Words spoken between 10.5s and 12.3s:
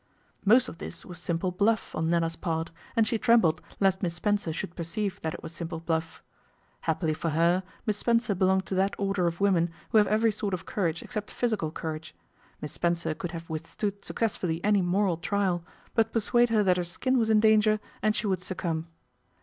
of courage except physical courage.